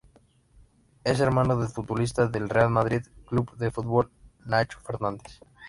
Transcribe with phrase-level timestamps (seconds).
[1.03, 4.09] Es hermano del futbolista del Real Madrid Club de Fútbol,
[4.43, 5.39] Nacho Fernández.